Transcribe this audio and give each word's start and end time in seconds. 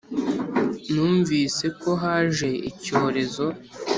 Numviseko 0.93 1.89
haje 2.01 2.49
icyorezo 2.69 3.45